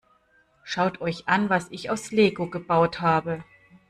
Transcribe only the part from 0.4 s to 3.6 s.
Schaut euch an, was ich aus Lego gebaut habe!